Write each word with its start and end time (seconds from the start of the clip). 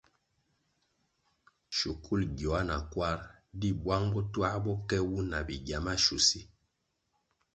Shukul 1.75 2.21
gyoa 2.37 2.61
na 2.69 2.77
kwar 2.91 3.19
di 3.59 3.69
bwang 3.81 4.05
bo 4.13 4.21
twā 4.33 4.49
bo 4.63 4.73
ke 4.89 4.97
wu 5.09 5.17
na 5.29 5.39
bigya 5.47 5.77
mashusi. 5.85 6.41